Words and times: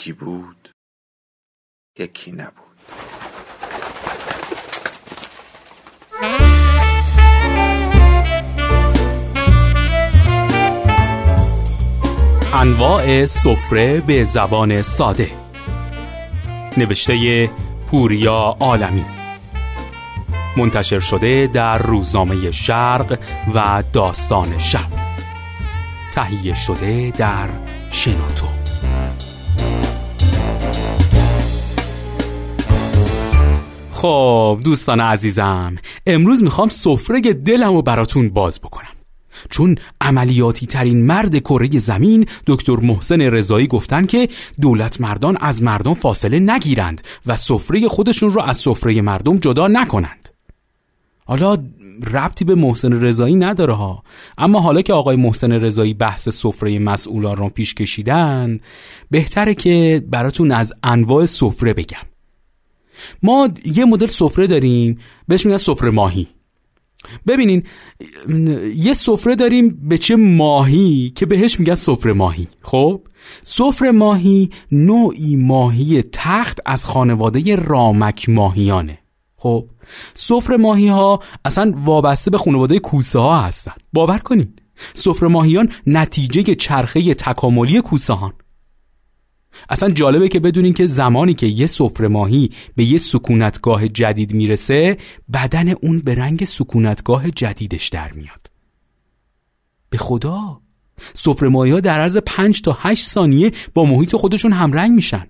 یکی 0.00 0.12
بود 0.12 0.70
یکی 1.98 2.32
نبود. 2.32 2.54
انواع 12.54 13.26
سفره 13.26 14.00
به 14.00 14.24
زبان 14.24 14.82
ساده. 14.82 15.30
نوشته 16.76 17.50
پوریا 17.86 18.56
عالمی. 18.60 19.04
منتشر 20.56 21.00
شده 21.00 21.46
در 21.46 21.78
روزنامه 21.78 22.50
شرق 22.50 23.18
و 23.54 23.82
داستان 23.92 24.58
شب. 24.58 24.90
تهیه 26.14 26.54
شده 26.54 27.10
در 27.10 27.48
شنوتو. 27.90 28.49
خب 34.00 34.60
دوستان 34.64 35.00
عزیزم 35.00 35.76
امروز 36.06 36.42
می‌خوام 36.42 36.68
سفره 36.68 37.20
دلم 37.20 37.74
رو 37.74 37.82
براتون 37.82 38.30
باز 38.30 38.60
بکنم. 38.60 38.88
چون 39.50 39.76
عملیاتی 40.00 40.66
ترین 40.66 41.06
مرد 41.06 41.38
کره 41.38 41.78
زمین 41.78 42.26
دکتر 42.46 42.76
محسن 42.76 43.20
رضایی 43.20 43.66
گفتن 43.66 44.06
که 44.06 44.28
دولت 44.60 45.00
مردان 45.00 45.36
از 45.40 45.62
مردم 45.62 45.94
فاصله 45.94 46.38
نگیرند 46.38 47.00
و 47.26 47.36
سفره 47.36 47.88
خودشون 47.88 48.30
رو 48.30 48.42
از 48.42 48.56
سفره 48.56 49.00
مردم 49.02 49.36
جدا 49.36 49.68
نکنند. 49.68 50.28
حالا 51.24 51.56
ربطی 52.12 52.44
به 52.44 52.54
محسن 52.54 52.92
رضایی 52.92 53.36
نداره 53.36 53.74
ها. 53.74 54.02
اما 54.38 54.60
حالا 54.60 54.82
که 54.82 54.92
آقای 54.92 55.16
محسن 55.16 55.52
رضایی 55.52 55.94
بحث 55.94 56.28
سفره 56.28 56.78
مسئولان 56.78 57.36
رو 57.36 57.48
پیش 57.48 57.74
کشیدن 57.74 58.60
بهتره 59.10 59.54
که 59.54 60.04
براتون 60.10 60.52
از 60.52 60.72
انواع 60.82 61.24
سفره 61.24 61.74
بگم. 61.74 62.10
ما 63.22 63.48
یه 63.64 63.84
مدل 63.84 64.06
سفره 64.06 64.46
داریم 64.46 64.98
بهش 65.28 65.46
میگن 65.46 65.56
سفره 65.56 65.90
ماهی. 65.90 66.28
ببینین 67.26 67.62
یه 68.76 68.92
سفره 68.92 69.34
داریم 69.34 69.88
به 69.88 69.98
چه 69.98 70.16
ماهی 70.16 71.12
که 71.14 71.26
بهش 71.26 71.60
میگن 71.60 71.74
سفره 71.74 72.12
ماهی. 72.12 72.48
خب؟ 72.62 73.02
سفره 73.42 73.90
ماهی 73.90 74.50
نوعی 74.72 75.36
ماهی 75.36 76.04
تخت 76.12 76.58
از 76.66 76.86
خانواده 76.86 77.56
رامک 77.56 78.28
ماهیانه. 78.28 78.98
خب؟ 79.36 79.68
سفره 80.14 80.56
ماهی 80.56 80.88
ها 80.88 81.20
اصلا 81.44 81.74
وابسته 81.84 82.30
به 82.30 82.38
خانواده 82.38 82.78
کوسه 82.78 83.18
ها 83.18 83.40
هستن. 83.40 83.72
باور 83.92 84.18
کنین. 84.18 84.52
سفره 84.94 85.28
ماهیان 85.28 85.68
نتیجه 85.86 86.54
چرخه 86.54 87.14
تکاملی 87.14 87.80
کوسه 87.80 88.14
هان 88.14 88.32
اصلا 89.68 89.90
جالبه 89.90 90.28
که 90.28 90.40
بدونین 90.40 90.72
که 90.72 90.86
زمانی 90.86 91.34
که 91.34 91.46
یه 91.46 91.66
سفره 91.66 92.08
ماهی 92.08 92.50
به 92.76 92.84
یه 92.84 92.98
سکونتگاه 92.98 93.88
جدید 93.88 94.34
می‌رسه 94.34 94.96
بدن 95.32 95.68
اون 95.68 96.00
به 96.00 96.14
رنگ 96.14 96.44
سکونتگاه 96.44 97.30
جدیدش 97.30 97.88
در 97.88 98.12
میاد. 98.12 98.46
به 99.90 99.98
خدا! 99.98 100.60
سفره 101.14 101.48
ماهی 101.48 101.70
ها 101.70 101.80
در 101.80 102.00
عرض 102.00 102.16
5 102.16 102.62
تا 102.62 102.76
8 102.80 103.06
ثانیه 103.06 103.50
با 103.74 103.84
محیط 103.84 104.16
خودشون 104.16 104.52
همرنگ 104.52 104.92
میشن. 104.92 105.26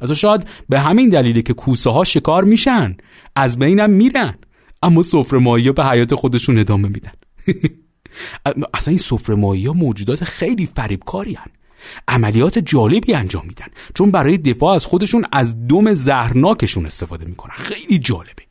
از 0.00 0.12
شاید 0.12 0.46
به 0.68 0.80
همین 0.80 1.08
دلیلی 1.08 1.42
که 1.42 1.52
کوسه 1.52 1.90
ها 1.90 2.04
شکار 2.04 2.44
میشن. 2.44 2.96
از 3.36 3.58
بینم 3.58 3.90
میرن. 3.90 4.38
اما 4.82 5.02
سفره 5.02 5.38
ماهی 5.38 5.66
ها 5.66 5.72
به 5.72 5.84
حیات 5.84 6.14
خودشون 6.14 6.58
ادامه 6.58 6.88
میدن. 6.88 7.12
اصلا 8.74 8.92
این 8.92 8.98
سفره 8.98 9.34
ماهی 9.34 9.66
ها 9.66 9.72
موجودات 9.72 10.24
خیلی 10.24 10.66
فریبکاری 10.66 11.34
هن. 11.34 11.50
عملیات 12.08 12.58
جالبی 12.58 13.14
انجام 13.14 13.46
میدن. 13.46 13.66
چون 13.94 14.10
برای 14.10 14.38
دفاع 14.38 14.74
از 14.74 14.86
خودشون 14.86 15.24
از 15.32 15.68
دم 15.68 15.94
زهرناکشون 15.94 16.86
استفاده 16.86 17.24
می‌کنن. 17.24 17.54
خیلی 17.54 17.98
جالبه. 17.98 18.42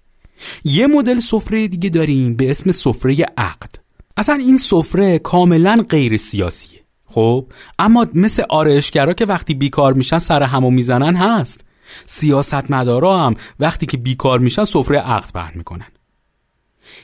یه 0.64 0.88
مدل 0.88 1.20
سفره 1.20 1.68
دیگه 1.68 1.90
داریم 1.90 2.36
به 2.36 2.52
اسم 2.52 2.72
سفره 2.72 3.26
عقد. 3.38 3.76
اصلا 4.18 4.36
این 4.36 4.58
سفره 4.58 5.20
کاملا 5.20 5.86
غیر 5.90 6.18
سیاسیه. 6.18 6.80
خب 7.06 7.46
اما 7.80 8.08
مثل 8.14 8.44
آرایشگرا 8.50 9.14
که 9.14 9.26
وقتی 9.26 9.54
بیکار 9.54 9.94
میشن 9.94 10.18
سر 10.18 10.44
همو 10.44 10.70
می‌زنن 10.72 11.16
هست. 11.16 11.62
سیاستمدارا 12.06 13.26
هم 13.26 13.36
وقتی 13.60 13.86
که 13.86 13.98
بیکار 13.98 14.40
میشن 14.40 14.64
سفره 14.64 15.00
عقد 15.00 15.32
پهن 15.32 15.52
می‌کنن. 15.56 15.88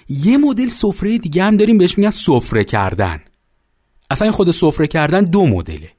یه 0.10 0.38
مدل 0.38 0.68
سفره 0.68 1.18
دیگه 1.18 1.44
هم 1.44 1.58
داریم 1.58 1.78
بهش 1.78 1.98
میگن 1.98 2.10
سفره 2.10 2.64
کردن. 2.64 3.22
اصلا 4.10 4.32
خود 4.32 4.52
سفره 4.52 4.88
کردن 4.88 5.24
دو 5.24 5.48
مدله. 5.48 5.92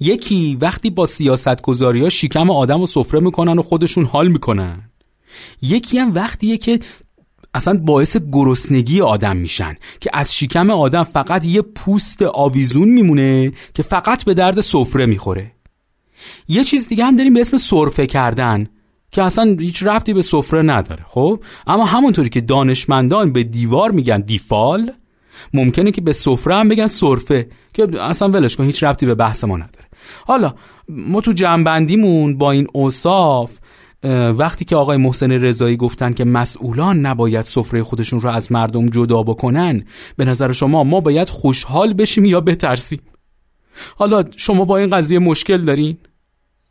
یکی 0.00 0.58
وقتی 0.60 0.90
با 0.90 1.06
سیاست 1.06 1.62
گذاری 1.62 2.02
ها 2.02 2.08
شکم 2.08 2.50
آدم 2.50 2.80
و 2.80 2.86
سفره 2.86 3.20
می‌کنن 3.20 3.58
و 3.58 3.62
خودشون 3.62 4.04
حال 4.04 4.28
می‌کنن. 4.28 4.90
یکی 5.62 5.98
هم 5.98 6.14
وقتیه 6.14 6.56
که 6.56 6.80
اصلا 7.54 7.80
باعث 7.84 8.16
گرسنگی 8.32 9.00
آدم 9.00 9.36
میشن 9.36 9.76
که 10.00 10.10
از 10.12 10.36
شکم 10.36 10.70
آدم 10.70 11.02
فقط 11.02 11.44
یه 11.44 11.62
پوست 11.62 12.22
آویزون 12.22 12.88
میمونه 12.88 13.52
که 13.74 13.82
فقط 13.82 14.24
به 14.24 14.34
درد 14.34 14.60
سفره 14.60 15.06
می‌خوره. 15.06 15.52
یه 16.48 16.64
چیز 16.64 16.88
دیگه 16.88 17.04
هم 17.04 17.16
داریم 17.16 17.34
به 17.34 17.40
اسم 17.40 17.56
سرفه 17.56 18.06
کردن 18.06 18.66
که 19.12 19.22
اصلا 19.22 19.56
هیچ 19.60 19.82
ربطی 19.82 20.12
به 20.12 20.22
سفره 20.22 20.62
نداره 20.62 21.04
خب؟ 21.06 21.40
اما 21.66 21.84
همونطوری 21.84 22.28
که 22.28 22.40
دانشمندان 22.40 23.32
به 23.32 23.44
دیوار 23.44 23.90
میگن 23.90 24.20
دیفال 24.20 24.92
ممکنه 25.54 25.90
که 25.90 26.00
به 26.00 26.12
سفره 26.12 26.54
هم 26.54 26.68
بگن 26.68 26.86
سرفه 26.86 27.48
که 27.74 27.86
اصلا 28.00 28.28
ولش 28.28 28.56
کن 28.56 28.64
هیچ 28.64 28.84
ربطی 28.84 29.06
به 29.06 29.14
بحث 29.14 29.44
ما 29.44 29.56
نداره. 29.56 29.86
حالا 30.26 30.54
ما 30.88 31.20
تو 31.20 31.32
جنبندیمون 31.32 32.38
با 32.38 32.50
این 32.50 32.66
اوصاف 32.72 33.58
وقتی 34.38 34.64
که 34.64 34.76
آقای 34.76 34.96
محسن 34.96 35.32
رضایی 35.32 35.76
گفتن 35.76 36.12
که 36.12 36.24
مسئولان 36.24 37.00
نباید 37.00 37.44
سفره 37.44 37.82
خودشون 37.82 38.20
رو 38.20 38.30
از 38.30 38.52
مردم 38.52 38.86
جدا 38.86 39.22
بکنن 39.22 39.84
به 40.16 40.24
نظر 40.24 40.52
شما 40.52 40.84
ما 40.84 41.00
باید 41.00 41.28
خوشحال 41.28 41.94
بشیم 41.94 42.24
یا 42.24 42.40
بترسیم؟ 42.40 43.00
حالا 43.96 44.24
شما 44.36 44.64
با 44.64 44.76
این 44.76 44.90
قضیه 44.90 45.18
مشکل 45.18 45.64
دارین؟ 45.64 45.98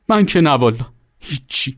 من 0.10 0.26
که 0.26 0.42
نه 0.42 0.50
والا 0.50 0.86
هیچی. 1.20 1.78